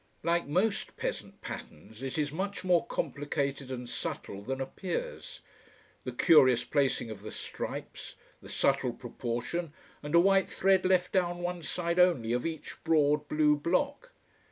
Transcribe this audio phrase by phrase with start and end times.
[0.23, 5.41] Like most peasant patterns, it is much more complicated and subtle than appears:
[6.05, 11.37] the curious placing of the stripes, the subtle proportion, and a white thread left down
[11.37, 14.11] one side only of each broad blue block.